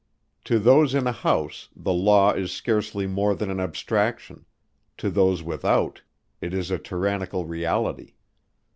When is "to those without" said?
4.97-6.01